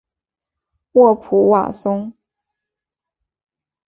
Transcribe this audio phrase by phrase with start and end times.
[0.93, 2.11] 沃普瓦松。